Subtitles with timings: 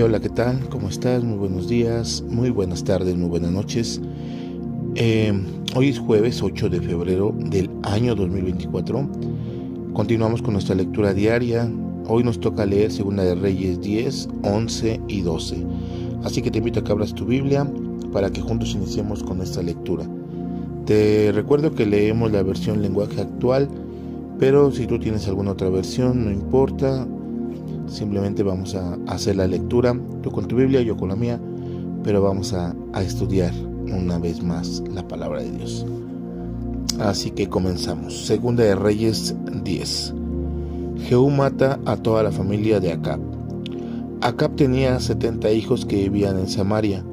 [0.00, 0.58] Hola, ¿qué tal?
[0.70, 1.22] ¿Cómo estás?
[1.22, 4.00] Muy buenos días, muy buenas tardes, muy buenas noches.
[4.94, 5.32] Eh,
[5.76, 9.06] hoy es jueves 8 de febrero del año 2024.
[9.92, 11.70] Continuamos con nuestra lectura diaria.
[12.08, 15.66] Hoy nos toca leer Segunda de Reyes 10, 11 y 12.
[16.24, 17.70] Así que te invito a que abras tu Biblia
[18.14, 20.08] para que juntos iniciemos con esta lectura.
[20.86, 23.68] Te recuerdo que leemos la versión lenguaje actual,
[24.38, 27.06] pero si tú tienes alguna otra versión, no importa,
[27.92, 31.38] Simplemente vamos a hacer la lectura, tú con tu Biblia, yo con la mía,
[32.02, 33.52] pero vamos a, estudiar
[33.84, 35.84] una vez más la palabra de Dios.
[37.00, 38.26] Así que comenzamos.
[38.26, 40.14] Segunda de Reyes 10.
[41.02, 43.20] Jehú mata a toda la familia de Acab.
[44.22, 47.04] Acab tenía 70 hijos que vivían en Samaria.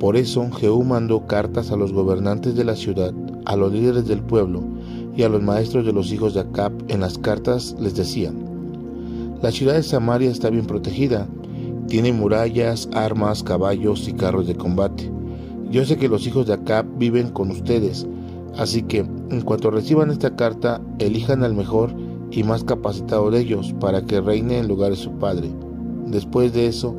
[0.00, 4.22] Por eso Jehú mandó cartas a los gobernantes de la ciudad, a los líderes del
[4.22, 4.64] pueblo
[5.16, 6.72] y a los maestros de los hijos de Acab.
[6.88, 8.55] En las cartas les decían,
[9.46, 11.28] la ciudad de Samaria está bien protegida.
[11.86, 15.08] Tiene murallas, armas, caballos y carros de combate.
[15.70, 18.08] Yo sé que los hijos de Acab viven con ustedes,
[18.56, 21.94] así que en cuanto reciban esta carta, elijan al mejor
[22.32, 25.48] y más capacitado de ellos para que reine en lugar de su padre.
[26.06, 26.96] Después de eso,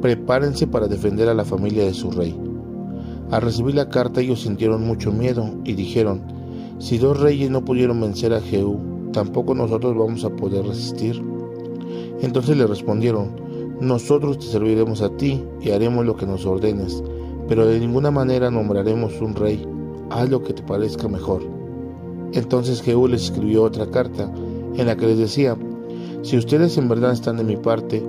[0.00, 2.38] prepárense para defender a la familia de su rey.
[3.32, 6.22] Al recibir la carta ellos sintieron mucho miedo y dijeron,
[6.78, 8.78] si dos reyes no pudieron vencer a Jehú,
[9.12, 11.20] tampoco nosotros vamos a poder resistir.
[12.22, 13.30] Entonces le respondieron,
[13.80, 17.02] nosotros te serviremos a ti y haremos lo que nos ordenes,
[17.48, 19.66] pero de ninguna manera nombraremos un rey,
[20.10, 21.42] haz lo que te parezca mejor.
[22.32, 24.30] Entonces Jehú les escribió otra carta
[24.76, 25.56] en la que les decía,
[26.22, 28.02] si ustedes en verdad están de mi parte,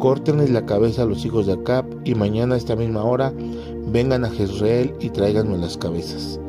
[0.00, 3.32] córtenles la cabeza a los hijos de Acab y mañana a esta misma hora
[3.92, 6.40] vengan a Jezreel y tráiganme las cabezas.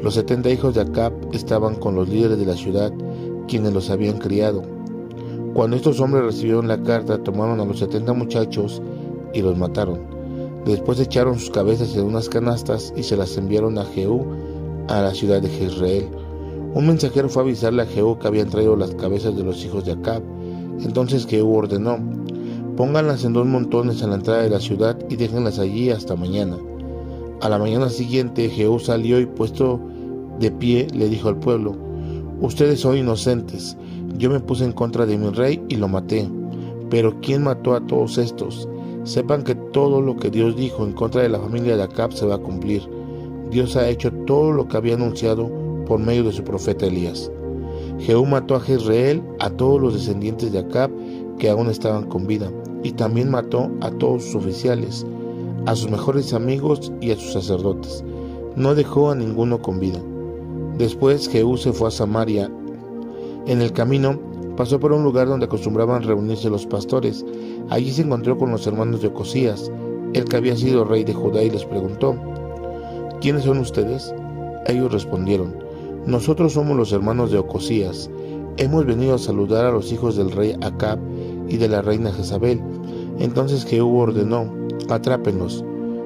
[0.00, 2.92] Los setenta hijos de Acab estaban con los líderes de la ciudad,
[3.48, 4.75] quienes los habían criado
[5.56, 8.82] cuando estos hombres recibieron la carta, tomaron a los setenta muchachos
[9.32, 10.00] y los mataron.
[10.66, 14.26] Después echaron sus cabezas en unas canastas y se las enviaron a Jehú
[14.88, 16.08] a la ciudad de Jezreel.
[16.74, 19.86] Un mensajero fue a avisarle a Jehú que habían traído las cabezas de los hijos
[19.86, 20.22] de Acab.
[20.82, 22.00] Entonces Jehú ordenó,
[22.76, 26.58] pónganlas en dos montones a la entrada de la ciudad y déjenlas allí hasta mañana.
[27.40, 29.80] A la mañana siguiente Jehú salió y puesto
[30.38, 31.74] de pie le dijo al pueblo,
[32.42, 33.78] ustedes son inocentes,
[34.16, 36.28] yo me puse en contra de mi rey y lo maté.
[36.90, 38.68] Pero ¿quién mató a todos estos?
[39.04, 42.26] Sepan que todo lo que Dios dijo en contra de la familia de Acab se
[42.26, 42.82] va a cumplir.
[43.50, 45.50] Dios ha hecho todo lo que había anunciado
[45.86, 47.30] por medio de su profeta Elías.
[47.98, 50.90] Jehú mató a Jezreel, a todos los descendientes de Acab
[51.38, 52.50] que aún estaban con vida,
[52.82, 55.06] y también mató a todos sus oficiales,
[55.66, 58.04] a sus mejores amigos y a sus sacerdotes.
[58.56, 60.00] No dejó a ninguno con vida.
[60.78, 62.50] Después Jehú se fue a Samaria
[63.46, 64.18] en el camino
[64.56, 67.24] pasó por un lugar donde acostumbraban reunirse los pastores.
[67.68, 69.70] Allí se encontró con los hermanos de Ocosías,
[70.14, 72.16] el que había sido rey de Judá, y les preguntó,
[73.20, 74.14] ¿quiénes son ustedes?
[74.66, 75.54] Ellos respondieron,
[76.06, 78.10] nosotros somos los hermanos de Ocosías.
[78.58, 80.98] Hemos venido a saludar a los hijos del rey Acab
[81.48, 82.62] y de la reina Jezabel.
[83.18, 84.50] Entonces Jehú ordenó,
[84.88, 85.64] atrápenlos.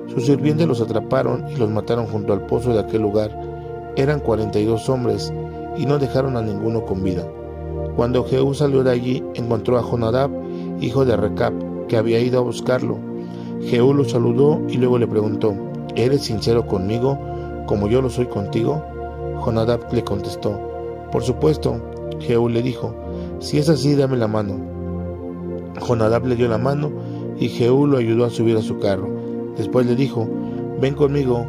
[0.08, 3.30] Sus sirvientes los atraparon y los mataron junto al pozo de aquel lugar.
[3.96, 5.32] Eran cuarenta y dos hombres,
[5.80, 7.26] y no dejaron a ninguno con vida.
[7.96, 10.30] Cuando Jehú salió de allí, encontró a Jonadab,
[10.78, 11.54] hijo de Recap,
[11.88, 12.98] que había ido a buscarlo.
[13.62, 15.54] Jehú lo saludó y luego le preguntó,
[15.96, 17.18] ¿Eres sincero conmigo
[17.66, 18.84] como yo lo soy contigo?
[19.40, 20.52] Jonadab le contestó,
[21.10, 21.80] Por supuesto.
[22.20, 22.94] Jehú le dijo,
[23.38, 24.58] Si es así, dame la mano.
[25.80, 26.90] Jonadab le dio la mano
[27.38, 29.08] y Jehú lo ayudó a subir a su carro.
[29.56, 30.28] Después le dijo,
[30.78, 31.46] Ven conmigo,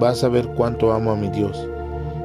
[0.00, 1.69] vas a ver cuánto amo a mi Dios.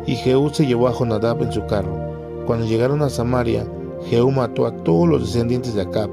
[0.08, 1.98] Y Jehú se llevó a Jonadab en su carro.
[2.46, 3.66] Cuando llegaron a Samaria,
[4.08, 6.10] Jehú mató a todos los descendientes de Acab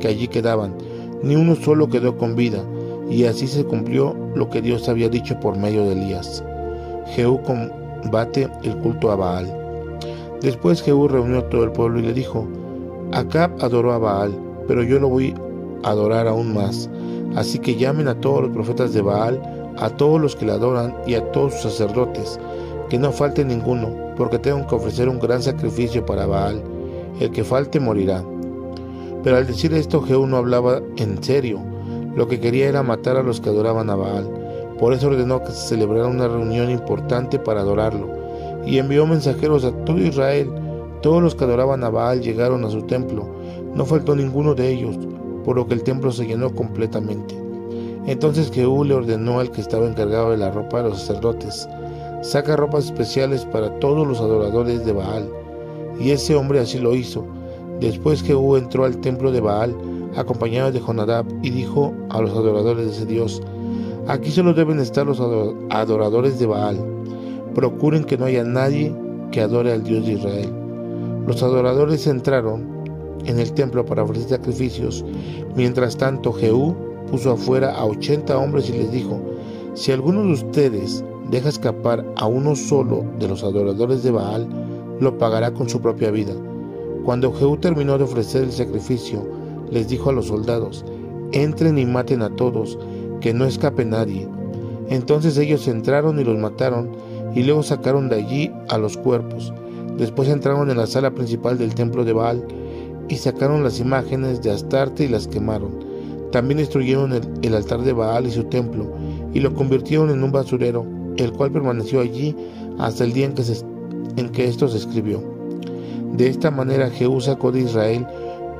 [0.00, 0.74] que allí quedaban,
[1.22, 2.62] ni uno solo quedó con vida,
[3.08, 6.44] y así se cumplió lo que Dios había dicho por medio de Elías.
[7.14, 9.46] Jehú combate el culto a Baal.
[10.40, 12.46] Después Jehú reunió a todo el pueblo y le dijo,
[13.12, 15.34] Acab adoró a Baal, pero yo lo voy
[15.84, 16.90] a adorar aún más.
[17.36, 19.40] Así que llamen a todos los profetas de Baal,
[19.78, 22.40] a todos los que le adoran y a todos sus sacerdotes,
[22.88, 26.62] que no falte ninguno, porque tengo que ofrecer un gran sacrificio para Baal.
[27.20, 28.24] El que falte morirá.
[29.22, 31.60] Pero al decir esto, Jehú no hablaba en serio.
[32.14, 34.28] Lo que quería era matar a los que adoraban a Baal.
[34.78, 38.08] Por eso ordenó que se celebrara una reunión importante para adorarlo.
[38.64, 40.50] Y envió mensajeros a todo Israel.
[41.02, 43.26] Todos los que adoraban a Baal llegaron a su templo.
[43.74, 44.96] No faltó ninguno de ellos,
[45.44, 47.36] por lo que el templo se llenó completamente.
[48.06, 51.68] Entonces Jehú le ordenó al que estaba encargado de la ropa de los sacerdotes,
[52.22, 55.28] saca ropas especiales para todos los adoradores de Baal.
[56.00, 57.24] Y ese hombre así lo hizo.
[57.80, 59.74] Después Jehú entró al templo de Baal,
[60.16, 63.42] acompañado de Jonadab, y dijo a los adoradores de ese Dios,
[64.08, 65.20] Aquí solo deben estar los
[65.70, 66.78] adoradores de Baal.
[67.54, 68.94] Procuren que no haya nadie
[69.32, 70.52] que adore al Dios de Israel.
[71.26, 72.64] Los adoradores entraron
[73.24, 75.04] en el templo para ofrecer sacrificios.
[75.56, 76.76] Mientras tanto, Jehú
[77.10, 79.20] puso afuera a ochenta hombres y les dijo,
[79.74, 84.46] si alguno de ustedes deja escapar a uno solo de los adoradores de Baal,
[85.00, 86.34] lo pagará con su propia vida.
[87.04, 89.22] Cuando Jehú terminó de ofrecer el sacrificio,
[89.70, 90.84] les dijo a los soldados,
[91.32, 92.78] entren y maten a todos,
[93.20, 94.28] que no escape nadie.
[94.88, 96.90] Entonces ellos entraron y los mataron,
[97.34, 99.52] y luego sacaron de allí a los cuerpos.
[99.98, 102.44] Después entraron en la sala principal del templo de Baal,
[103.08, 105.84] y sacaron las imágenes de Astarte y las quemaron.
[106.32, 108.86] También destruyeron el, altar de Baal y su templo,
[109.32, 110.84] y lo convirtieron en un basurero,
[111.16, 112.34] el cual permaneció allí
[112.78, 113.26] hasta el día
[114.16, 115.22] en que, esto se escribió.
[116.12, 118.06] De esta manera Jehú sacó de Israel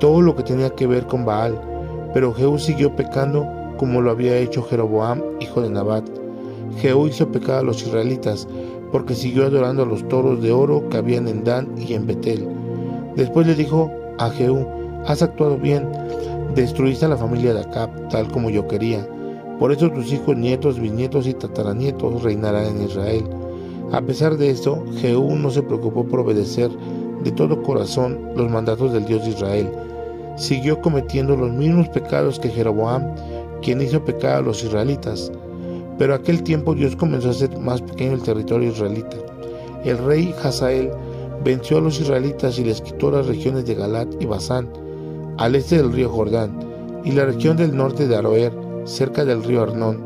[0.01, 1.59] todo lo que tenía que ver con Baal,
[2.13, 3.47] pero Jehú siguió pecando
[3.79, 6.05] como lo había hecho Jeroboam, hijo de Nabat.
[6.81, 8.49] Jehú hizo pecar a los israelitas,
[8.93, 12.47] porque siguió adorando a los toros de oro que habían en Dan y en Betel.
[13.17, 14.67] Después le dijo a Jehú,
[15.07, 15.89] has actuado bien,
[16.55, 19.07] destruiste a la familia de Acab, tal como yo quería.
[19.59, 23.25] Por eso tus hijos, nietos, bisnietos y tataranietos reinarán en Israel.
[23.93, 26.71] A pesar de esto, Jehú no se preocupó por obedecer
[27.25, 29.71] de todo corazón los mandatos del Dios de Israel.
[30.37, 33.03] Siguió cometiendo los mismos pecados que Jeroboam,
[33.63, 35.33] quien hizo pecar a los israelitas.
[35.99, 39.17] Pero aquel tiempo Dios comenzó a hacer más pequeño el territorio israelita.
[39.85, 40.91] El rey Hazael
[41.45, 44.69] venció a los israelitas y les quitó las regiones de Galat y Basán,
[45.39, 46.59] al este del río Jordán,
[47.05, 48.53] y la región del norte de Aroer,
[48.87, 49.99] cerca del río Arnón.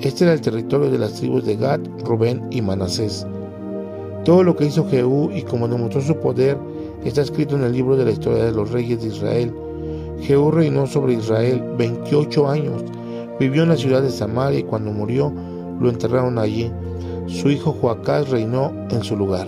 [0.00, 3.26] Este era el territorio de las tribus de Gad, Rubén y Manasés.
[4.24, 6.56] Todo lo que hizo Jehú y como demostró su poder
[7.04, 9.54] está escrito en el libro de la historia de los reyes de Israel.
[10.20, 12.82] Jehú reinó sobre Israel 28 años,
[13.38, 15.32] vivió en la ciudad de Samaria y cuando murió
[15.78, 16.72] lo enterraron allí.
[17.26, 19.46] Su hijo Joacás reinó en su lugar.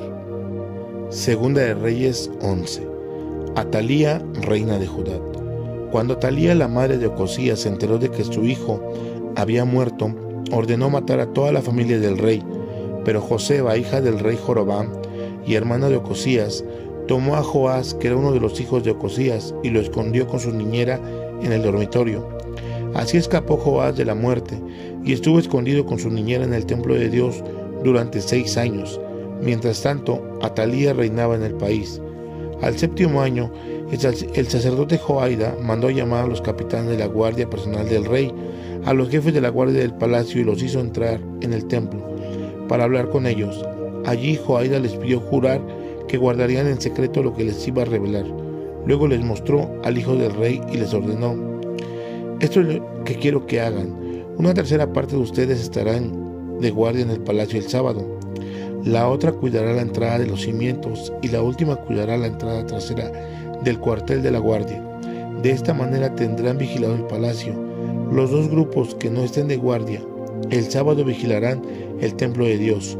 [1.09, 2.87] Segunda de Reyes 11.
[3.55, 5.36] Atalía, reina de Judá.
[5.91, 8.81] Cuando Atalía, la madre de Ocosías, se enteró de que su hijo
[9.37, 10.15] había muerto,
[10.53, 12.43] ordenó matar a toda la familia del rey.
[13.05, 14.91] Pero Joseba, hija del rey Jorobán
[15.47, 16.65] y hermana de Ocosías,
[17.07, 20.41] tomó a Joás, que era uno de los hijos de Ocosías, y lo escondió con
[20.41, 21.01] su niñera
[21.43, 22.27] en el dormitorio.
[22.95, 24.59] Así escapó Joás de la muerte
[25.05, 27.45] y estuvo escondido con su niñera en el templo de Dios
[27.85, 29.01] durante seis años.
[29.43, 32.01] Mientras tanto, Atalía reinaba en el país.
[32.63, 33.51] Al séptimo año,
[33.91, 38.33] el sacerdote Joaida mandó llamar a los capitanes de la guardia personal del rey,
[38.85, 42.01] a los jefes de la guardia del palacio y los hizo entrar en el templo
[42.69, 43.63] para hablar con ellos.
[44.07, 45.61] Allí Joaida les pidió jurar
[46.09, 48.25] que guardarían en secreto lo que les iba a revelar.
[48.87, 51.37] Luego les mostró al hijo del rey y les ordenó,
[52.41, 54.25] esto es lo que quiero que hagan.
[54.37, 58.17] Una tercera parte de ustedes estarán de guardia en el palacio el sábado
[58.87, 63.11] la otra cuidará la entrada de los cimientos y la última cuidará la entrada trasera
[63.65, 64.81] del cuartel de la guardia.
[65.43, 67.53] De esta manera tendrán vigilado el palacio.
[68.13, 70.01] Los dos grupos que no estén de guardia
[70.51, 71.63] el sábado vigilarán
[72.01, 72.97] el templo de Dios.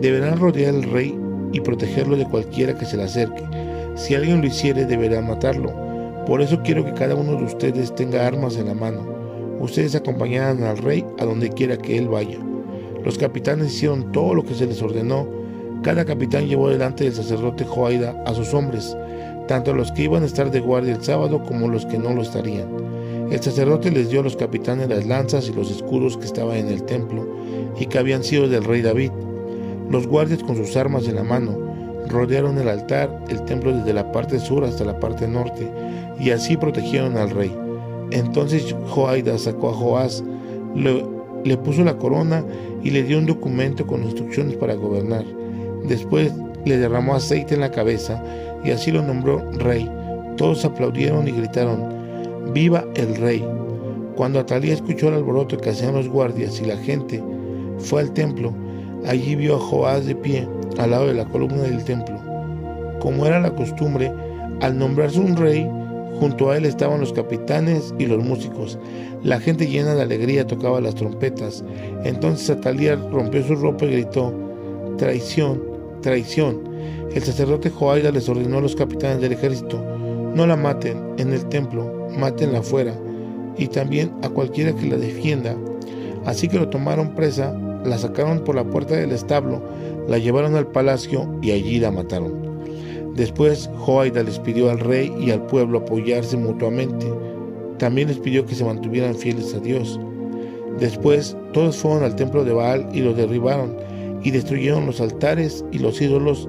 [0.00, 1.16] Deberán rodear al rey
[1.52, 3.44] y protegerlo de cualquiera que se le acerque.
[3.94, 5.72] Si alguien lo hiciere, deberá matarlo.
[6.26, 9.06] Por eso quiero que cada uno de ustedes tenga armas en la mano.
[9.60, 12.38] Ustedes acompañarán al rey a donde quiera que él vaya.
[13.04, 15.26] Los capitanes hicieron todo lo que se les ordenó.
[15.82, 18.96] Cada capitán llevó delante del sacerdote Joaida a sus hombres,
[19.46, 22.22] tanto los que iban a estar de guardia el sábado como los que no lo
[22.22, 22.68] estarían.
[23.30, 26.68] El sacerdote les dio a los capitanes las lanzas y los escudos que estaban en
[26.68, 27.26] el templo
[27.78, 29.12] y que habían sido del rey David.
[29.90, 31.56] Los guardias con sus armas en la mano
[32.08, 35.70] rodearon el altar, el templo desde la parte sur hasta la parte norte,
[36.18, 37.54] y así protegieron al rey.
[38.10, 40.24] Entonces Joaida sacó a Joás,
[41.44, 42.44] le puso la corona
[42.82, 45.24] y le dio un documento con instrucciones para gobernar.
[45.86, 46.32] Después
[46.64, 48.22] le derramó aceite en la cabeza
[48.64, 49.90] y así lo nombró rey.
[50.36, 53.44] Todos aplaudieron y gritaron, ¡Viva el rey!
[54.16, 57.22] Cuando Atalía escuchó el alboroto que hacían los guardias y la gente
[57.78, 58.52] fue al templo,
[59.06, 62.18] allí vio a Joás de pie al lado de la columna del templo.
[63.00, 64.12] Como era la costumbre,
[64.60, 65.68] al nombrarse un rey,
[66.20, 68.78] Junto a él estaban los capitanes y los músicos.
[69.22, 71.64] La gente llena de alegría tocaba las trompetas.
[72.04, 74.32] Entonces Atalía rompió su ropa y gritó,
[74.96, 75.62] traición,
[76.02, 76.60] traición.
[77.14, 79.82] El sacerdote Joaida les ordenó a los capitanes del ejército,
[80.34, 82.94] no la maten en el templo, mátenla afuera,
[83.56, 85.56] y también a cualquiera que la defienda.
[86.26, 89.62] Así que lo tomaron presa, la sacaron por la puerta del establo,
[90.08, 92.47] la llevaron al palacio y allí la mataron.
[93.18, 97.04] Después Joaida les pidió al rey y al pueblo apoyarse mutuamente.
[97.76, 99.98] También les pidió que se mantuvieran fieles a Dios.
[100.78, 103.76] Después todos fueron al templo de Baal y lo derribaron
[104.22, 106.48] y destruyeron los altares y los ídolos.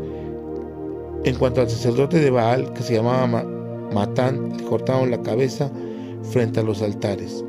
[1.24, 3.44] En cuanto al sacerdote de Baal, que se llamaba
[3.92, 5.72] Matán, le cortaron la cabeza
[6.22, 7.44] frente a los altares.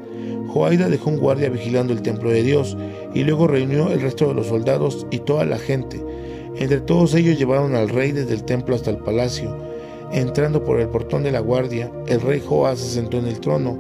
[0.49, 2.75] Joaida dejó un guardia vigilando el templo de Dios
[3.13, 6.03] y luego reunió el resto de los soldados y toda la gente
[6.57, 9.57] entre todos ellos llevaron al rey desde el templo hasta el palacio.
[10.13, 13.79] Entrando por el portón de la guardia, el rey Joás se sentó en el trono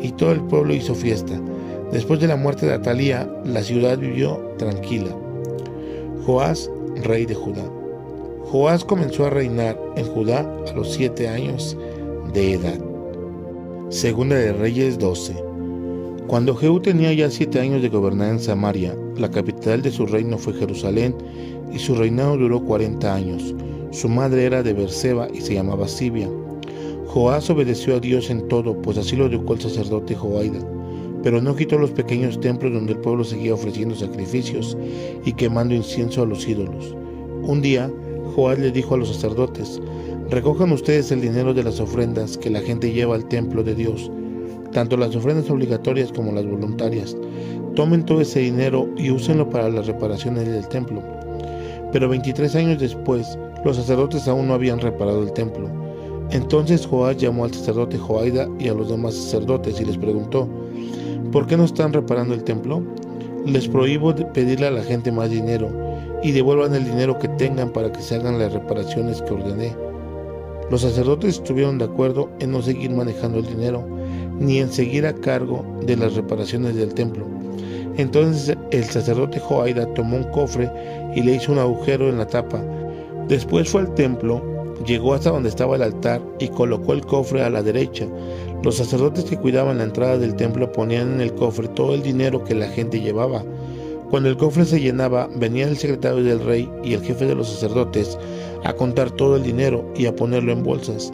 [0.00, 1.40] y todo el pueblo hizo fiesta.
[1.90, 5.14] Después de la muerte de Atalía, la ciudad vivió tranquila.
[6.24, 6.70] Joás,
[7.02, 7.64] rey de Judá.
[8.44, 11.76] Joás comenzó a reinar en Judá a los siete años
[12.32, 12.78] de edad.
[13.88, 15.51] Segunda de Reyes 12.
[16.28, 20.38] Cuando Jehú tenía ya siete años de gobernar en Samaria, la capital de su reino
[20.38, 21.14] fue Jerusalén,
[21.72, 23.54] y su reinado duró cuarenta años.
[23.90, 26.30] Su madre era de Berseba y se llamaba Sibia.
[27.06, 30.60] Joás obedeció a Dios en todo, pues así lo educó el sacerdote Joaida,
[31.22, 34.76] pero no quitó los pequeños templos donde el pueblo seguía ofreciendo sacrificios
[35.26, 36.96] y quemando incienso a los ídolos.
[37.42, 37.92] Un día,
[38.34, 39.80] Joás le dijo a los sacerdotes,
[40.30, 44.10] recojan ustedes el dinero de las ofrendas que la gente lleva al templo de Dios,
[44.72, 47.16] tanto las ofrendas obligatorias como las voluntarias.
[47.74, 51.02] Tomen todo ese dinero y úsenlo para las reparaciones del templo
[51.92, 55.68] pero 23 años después, los sacerdotes aún no habían reparado el templo.
[56.30, 60.48] Entonces Joás llamó al sacerdote Joaida y a los demás sacerdotes y les preguntó,
[61.30, 62.82] ¿por qué no están reparando el templo?
[63.44, 65.68] Les prohíbo pedirle a la gente más dinero
[66.22, 69.76] y devuelvan el dinero que tengan para que se hagan las reparaciones que ordené.
[70.70, 73.86] Los sacerdotes estuvieron de acuerdo en no seguir manejando el dinero,
[74.38, 77.26] ni en seguir a cargo de las reparaciones del templo.
[77.96, 80.70] Entonces el sacerdote Joaida tomó un cofre
[81.14, 82.62] y le hizo un agujero en la tapa.
[83.28, 84.42] Después fue al templo,
[84.86, 88.06] llegó hasta donde estaba el altar y colocó el cofre a la derecha.
[88.62, 92.44] Los sacerdotes que cuidaban la entrada del templo ponían en el cofre todo el dinero
[92.44, 93.44] que la gente llevaba.
[94.10, 97.48] Cuando el cofre se llenaba, venía el secretario del rey y el jefe de los
[97.48, 98.18] sacerdotes
[98.64, 101.12] a contar todo el dinero y a ponerlo en bolsas.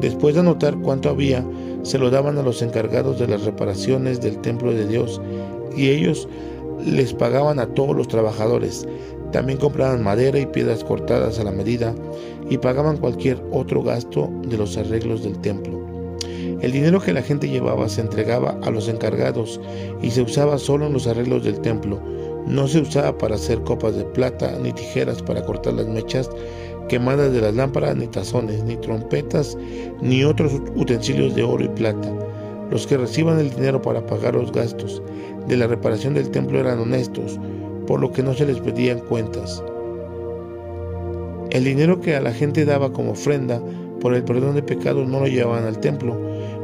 [0.00, 1.44] Después de anotar cuánto había,
[1.82, 5.20] se lo daban a los encargados de las reparaciones del templo de Dios
[5.76, 6.28] y ellos
[6.84, 8.86] les pagaban a todos los trabajadores.
[9.32, 11.94] También compraban madera y piedras cortadas a la medida
[12.48, 15.78] y pagaban cualquier otro gasto de los arreglos del templo.
[16.60, 19.60] El dinero que la gente llevaba se entregaba a los encargados
[20.02, 21.98] y se usaba solo en los arreglos del templo.
[22.46, 26.28] No se usaba para hacer copas de plata, ni tijeras para cortar las mechas
[26.90, 29.56] quemadas de las lámparas, ni tazones, ni trompetas,
[30.02, 32.12] ni otros utensilios de oro y plata.
[32.68, 35.00] Los que reciban el dinero para pagar los gastos
[35.46, 37.38] de la reparación del templo eran honestos,
[37.86, 39.62] por lo que no se les pedían cuentas.
[41.50, 43.62] El dinero que a la gente daba como ofrenda
[44.00, 46.20] por el perdón de pecados no lo llevaban al templo,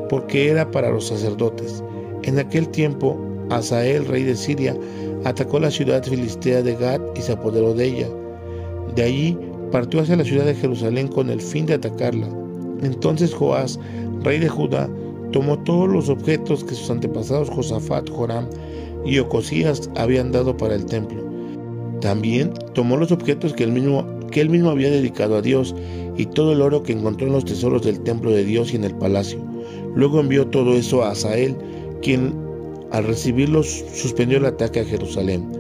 [0.09, 1.85] porque era para los sacerdotes.
[2.25, 3.17] En aquel tiempo,
[3.51, 4.77] Asael, rey de Siria,
[5.25, 8.09] atacó la ciudad filistea de Gad y se apoderó de ella.
[8.97, 9.39] De allí
[9.71, 12.29] partió hacia la ciudad de Jerusalén con el fin de atacarla.
[12.83, 13.79] Entonces Joás,
[14.23, 14.89] rey de Judá,
[15.33, 18.49] tomó todos los objetos que sus antepasados Josafat, Joram
[19.05, 21.25] y Ocosías habían dado para el templo.
[22.01, 25.75] También tomó los objetos que él, mismo, que él mismo había dedicado a Dios
[26.17, 28.85] y todo el oro que encontró en los tesoros del templo de Dios y en
[28.85, 29.39] el palacio.
[29.95, 31.57] Luego envió todo eso a Asael,
[32.03, 32.35] quien
[32.93, 35.56] al recibirlos suspendió el ataque a Jerusalén.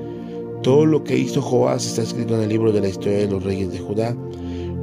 [0.66, 3.44] Todo lo que hizo Joás está escrito en el libro de la historia de los
[3.44, 4.16] reyes de Judá.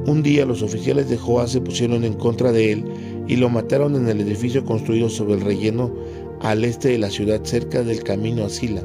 [0.05, 2.85] Un día los oficiales de Joás se pusieron en contra de él
[3.27, 5.93] y lo mataron en el edificio construido sobre el relleno
[6.39, 8.81] al este de la ciudad cerca del camino a Sila.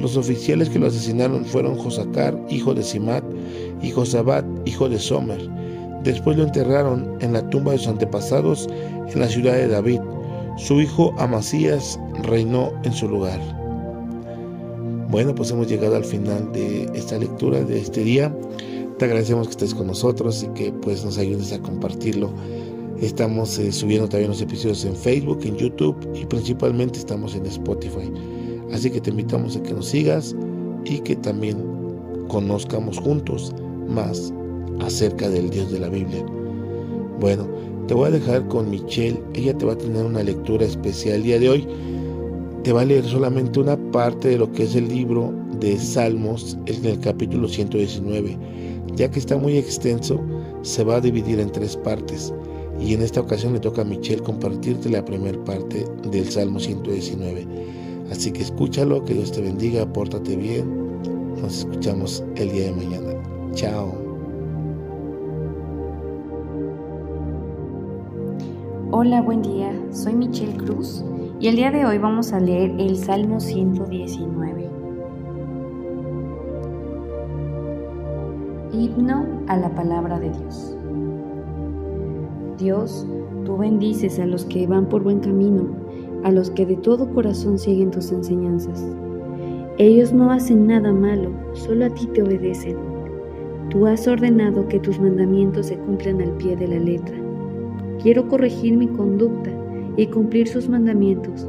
[0.00, 3.24] Los oficiales que lo asesinaron fueron Josacar, hijo de Simat,
[3.82, 5.50] y Josabat, hijo de Somer.
[6.02, 8.70] Después lo enterraron en la tumba de sus antepasados
[9.06, 10.00] en la ciudad de David.
[10.56, 13.61] Su hijo Amasías reinó en su lugar.
[15.12, 18.34] Bueno, pues hemos llegado al final de esta lectura de este día.
[18.98, 22.32] Te agradecemos que estés con nosotros y que pues nos ayudes a compartirlo
[22.98, 28.10] Estamos eh, subiendo también los episodios en Facebook, en YouTube y principalmente estamos en Spotify.
[28.72, 30.34] Así que te invitamos a que nos sigas
[30.86, 31.62] y que también
[32.28, 33.52] conozcamos juntos
[33.88, 34.32] más
[34.80, 36.24] acerca del Dios de la Biblia.
[37.20, 37.46] Bueno,
[37.86, 41.22] Te voy a dejar con Michelle, ella te va a tener una lectura especial el
[41.24, 41.68] día de hoy.
[42.62, 46.56] Te va a leer solamente una parte de lo que es el libro de Salmos,
[46.66, 48.38] en el capítulo 119.
[48.94, 50.20] Ya que está muy extenso,
[50.62, 52.32] se va a dividir en tres partes.
[52.78, 57.44] Y en esta ocasión le toca a Michelle compartirte la primera parte del Salmo 119.
[58.12, 61.02] Así que escúchalo, que Dios te bendiga, pórtate bien.
[61.42, 63.12] Nos escuchamos el día de mañana.
[63.54, 63.92] Chao.
[68.92, 69.74] Hola, buen día.
[69.90, 71.02] Soy Michelle Cruz
[71.42, 74.70] y el día de hoy vamos a leer el Salmo 119.
[78.72, 80.76] Himno a la palabra de Dios.
[82.58, 83.04] Dios,
[83.44, 85.66] tú bendices a los que van por buen camino,
[86.22, 88.86] a los que de todo corazón siguen tus enseñanzas.
[89.78, 92.76] Ellos no hacen nada malo, solo a ti te obedecen.
[93.68, 97.16] Tú has ordenado que tus mandamientos se cumplan al pie de la letra.
[98.00, 99.50] Quiero corregir mi conducta
[99.96, 101.48] y cumplir sus mandamientos.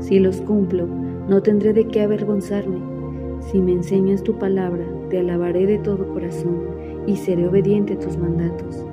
[0.00, 0.86] Si los cumplo,
[1.28, 2.78] no tendré de qué avergonzarme.
[3.40, 6.60] Si me enseñas tu palabra, te alabaré de todo corazón
[7.06, 8.84] y seré obediente a tus mandatos.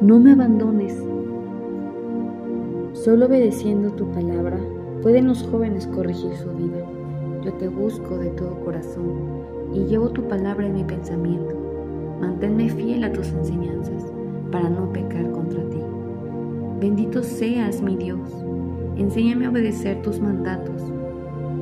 [0.00, 0.96] No me abandones.
[2.92, 4.58] Solo obedeciendo tu palabra
[5.02, 6.84] pueden los jóvenes corregir su vida.
[7.44, 11.54] Yo te busco de todo corazón y llevo tu palabra en mi pensamiento.
[12.20, 14.04] Manténme fiel a tus enseñanzas
[14.50, 15.85] para no pecar contra ti.
[16.80, 18.20] Bendito seas mi Dios.
[18.98, 20.82] Enséñame a obedecer tus mandatos.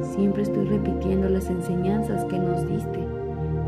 [0.02, 2.98] Siempre estoy repitiendo las enseñanzas que nos diste.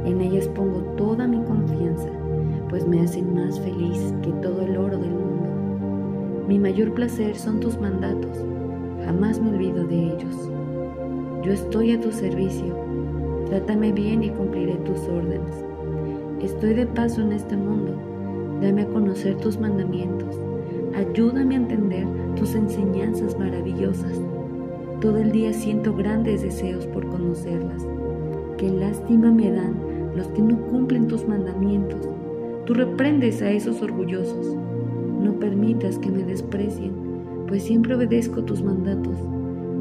[0.04, 2.08] En ellas pongo toda mi confianza,
[2.68, 6.44] pues me hacen más feliz que todo el oro del mundo.
[6.48, 8.44] Mi mayor placer son tus mandatos.
[9.04, 10.50] Jamás me olvido de ellos.
[11.44, 12.74] Yo estoy a tu servicio.
[13.46, 15.64] Trátame bien y cumpliré tus órdenes.
[16.42, 17.92] Estoy de paso en este mundo.
[18.60, 20.40] Dame a conocer tus mandamientos.
[20.96, 22.06] Ayúdame a entender
[22.36, 24.18] tus enseñanzas maravillosas.
[25.02, 27.86] Todo el día siento grandes deseos por conocerlas.
[28.56, 29.74] Qué lástima me dan
[30.16, 32.00] los que no cumplen tus mandamientos.
[32.64, 34.56] Tú reprendes a esos orgullosos.
[35.20, 36.92] No permitas que me desprecien,
[37.46, 39.18] pues siempre obedezco tus mandatos.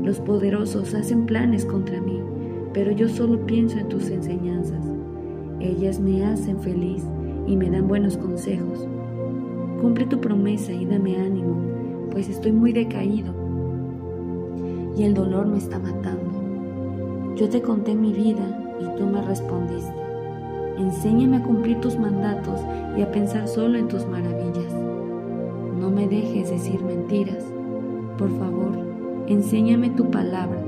[0.04, 2.19] Los poderosos hacen planes contra mí,
[2.73, 4.84] pero yo solo pienso en tus enseñanzas.
[5.62, 7.06] Ellas me hacen feliz
[7.47, 8.86] y me dan buenos consejos.
[9.86, 11.58] Cumple tu promesa y dame ánimo,
[12.10, 13.32] pues estoy muy decaído
[14.98, 17.36] y el dolor me está matando.
[17.36, 19.93] Yo te conté mi vida y tú me respondiste.
[20.80, 22.62] Enséñame a cumplir tus mandatos
[22.98, 24.74] y a pensar solo en tus maravillas.
[25.80, 27.45] No me dejes decir mentiras.
[28.17, 28.71] Por favor,
[29.28, 30.63] enséñame tu palabra.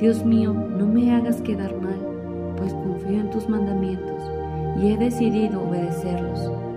[0.00, 2.00] Dios mío, no me hagas quedar mal,
[2.56, 4.20] pues confío en tus mandamientos
[4.82, 6.71] y he decidido obedecerlos.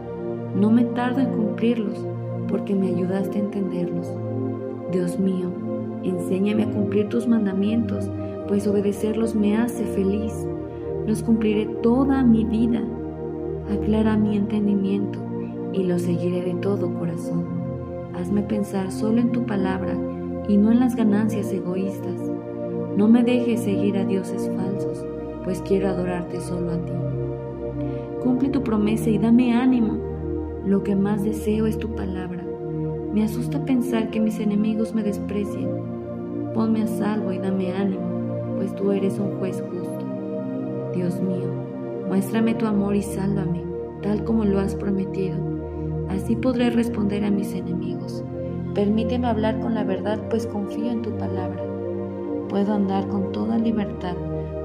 [0.55, 2.07] No me tardo en cumplirlos
[2.47, 4.07] porque me ayudaste a entenderlos.
[4.89, 5.49] Dios mío,
[6.03, 8.09] enséñame a cumplir tus mandamientos,
[8.47, 10.47] pues obedecerlos me hace feliz.
[11.05, 12.81] Los cumpliré toda mi vida.
[13.69, 15.19] Aclara mi entendimiento
[15.73, 17.43] y los seguiré de todo corazón.
[18.13, 19.93] Hazme pensar solo en tu palabra
[20.47, 22.31] y no en las ganancias egoístas.
[22.95, 25.05] No me dejes seguir a dioses falsos,
[25.43, 26.93] pues quiero adorarte solo a ti.
[28.23, 29.94] Cumple tu promesa y dame ánimo
[30.65, 32.43] lo que más deseo es tu palabra.
[33.13, 35.69] Me asusta pensar que mis enemigos me desprecien.
[36.55, 40.05] Ponme a salvo y dame ánimo, pues tú eres un juez justo.
[40.95, 41.47] Dios mío,
[42.07, 43.63] muéstrame tu amor y sálvame,
[44.01, 45.37] tal como lo has prometido.
[46.09, 48.23] Así podré responder a mis enemigos.
[48.73, 51.63] Permíteme hablar con la verdad, pues confío en tu palabra.
[52.49, 54.15] Puedo andar con toda libertad,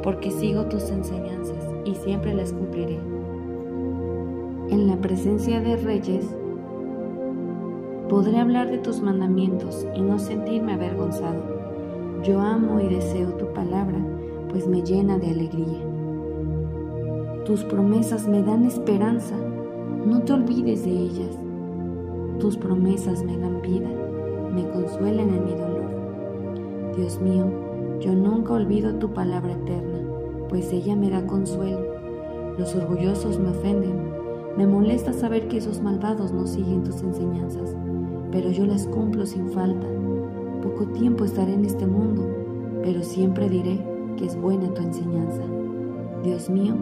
[0.02, 3.09] porque sigo tus enseñanzas y siempre las cumpliré
[4.70, 6.24] en la presencia de reyes,
[8.08, 11.42] podré hablar de tus mandamientos y no sentirme avergonzado.
[12.22, 13.98] Yo amo y deseo tu palabra,
[14.48, 15.80] pues me llena de alegría.
[17.44, 19.34] Tus promesas me dan esperanza,
[20.06, 21.36] no te olvides de ellas.
[22.38, 23.88] Tus promesas me dan vida,
[24.54, 25.90] me consuelan en mi dolor.
[26.96, 27.46] Dios mío,
[28.00, 29.98] yo nunca olvido tu palabra eterna,
[30.48, 31.80] pues ella me da consuelo.
[32.56, 34.19] Los orgullosos me ofenden,
[34.60, 37.74] me molesta saber que esos malvados no siguen tus enseñanzas,
[38.30, 39.86] pero yo las cumplo sin falta.
[40.62, 42.28] Poco tiempo estaré en este mundo,
[42.82, 43.82] pero siempre diré
[44.18, 45.40] que es buena tu enseñanza.
[46.22, 46.74] Dios mío,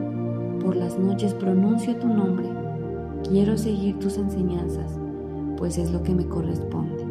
[0.61, 2.49] por las noches pronuncio tu nombre.
[3.29, 4.99] Quiero seguir tus enseñanzas,
[5.57, 7.07] pues es lo que me corresponde.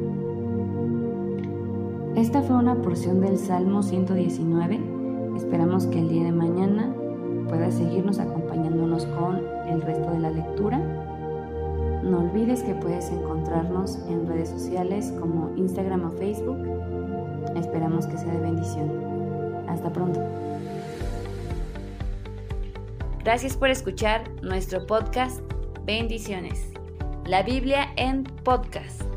[2.17, 4.81] Esta fue una porción del Salmo 119.
[5.37, 6.93] Esperamos que el día de mañana
[7.47, 10.79] puedas seguirnos acompañándonos con el resto de la lectura.
[12.03, 16.57] No olvides que puedes encontrarnos en redes sociales como Instagram o Facebook.
[17.55, 18.89] Esperamos que sea de bendición.
[19.67, 20.21] Hasta pronto.
[23.23, 25.41] Gracias por escuchar nuestro podcast.
[25.85, 26.71] Bendiciones.
[27.25, 29.16] La Biblia en podcast.